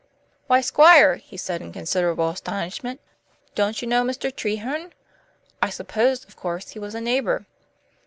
[0.47, 2.99] "Why, Squire," he said in considerable astonishment,
[3.53, 4.35] "don't you know Mr.
[4.35, 4.93] Treherne?
[5.61, 7.45] I supposed, of course, he was a neighbor."